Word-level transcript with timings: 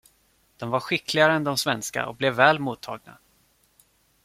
De 0.57 0.69
var 0.69 0.79
skickligare 0.79 1.33
än 1.33 1.43
de 1.43 1.57
svenska 1.57 2.05
och 2.07 2.15
blev 2.15 2.33
väl 2.35 2.59
mottagna. 2.59 3.17